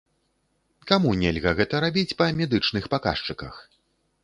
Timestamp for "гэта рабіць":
1.59-2.15